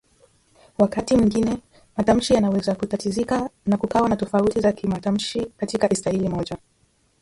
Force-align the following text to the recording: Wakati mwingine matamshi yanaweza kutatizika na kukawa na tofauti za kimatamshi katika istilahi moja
Wakati 0.79 1.17
mwingine 1.17 1.57
matamshi 1.97 2.33
yanaweza 2.33 2.75
kutatizika 2.75 3.49
na 3.65 3.77
kukawa 3.77 4.09
na 4.09 4.15
tofauti 4.15 4.59
za 4.59 4.71
kimatamshi 4.71 5.45
katika 5.57 5.89
istilahi 5.93 6.29
moja 6.29 6.57